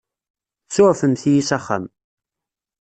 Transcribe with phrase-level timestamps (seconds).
[0.69, 1.83] Tsuɛfemt-iyi s axxam.